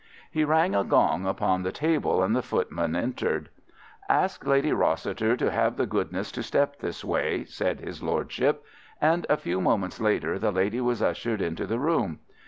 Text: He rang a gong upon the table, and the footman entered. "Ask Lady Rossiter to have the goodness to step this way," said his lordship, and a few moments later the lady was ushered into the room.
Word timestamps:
He 0.31 0.43
rang 0.43 0.73
a 0.73 0.83
gong 0.83 1.27
upon 1.27 1.61
the 1.61 1.71
table, 1.71 2.23
and 2.23 2.35
the 2.35 2.41
footman 2.41 2.95
entered. 2.95 3.49
"Ask 4.09 4.47
Lady 4.47 4.71
Rossiter 4.73 5.37
to 5.37 5.51
have 5.51 5.77
the 5.77 5.85
goodness 5.85 6.31
to 6.31 6.41
step 6.41 6.79
this 6.79 7.05
way," 7.05 7.43
said 7.45 7.79
his 7.81 8.01
lordship, 8.01 8.63
and 8.99 9.27
a 9.29 9.37
few 9.37 9.61
moments 9.61 9.99
later 10.01 10.39
the 10.39 10.51
lady 10.51 10.81
was 10.81 11.03
ushered 11.03 11.39
into 11.39 11.67
the 11.67 11.77
room. 11.77 12.17